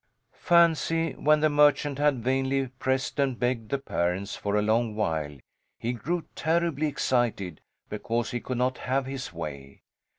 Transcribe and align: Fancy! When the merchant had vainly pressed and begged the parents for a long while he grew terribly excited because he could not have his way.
Fancy! 0.39 1.11
When 1.13 1.41
the 1.41 1.49
merchant 1.51 1.99
had 1.99 2.23
vainly 2.23 2.65
pressed 2.69 3.19
and 3.19 3.37
begged 3.37 3.69
the 3.69 3.77
parents 3.77 4.35
for 4.35 4.55
a 4.55 4.61
long 4.63 4.95
while 4.95 5.37
he 5.77 5.93
grew 5.93 6.25
terribly 6.33 6.87
excited 6.87 7.61
because 7.87 8.31
he 8.31 8.39
could 8.39 8.57
not 8.57 8.79
have 8.79 9.05
his 9.05 9.31
way. 9.31 9.83